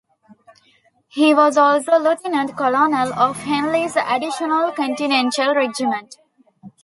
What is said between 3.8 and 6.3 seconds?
Additional Continental Regiment.